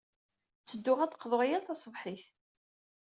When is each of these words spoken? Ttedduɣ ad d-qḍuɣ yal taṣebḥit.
Ttedduɣ 0.61 0.99
ad 1.01 1.09
d-qḍuɣ 1.11 1.41
yal 1.49 1.63
taṣebḥit. 1.67 2.25